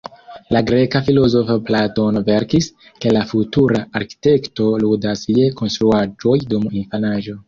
[0.55, 2.69] La greka filozofo Platono verkis,
[3.03, 7.37] ke la futura arkitekto ludas je konstruaĵoj dum infanaĝo.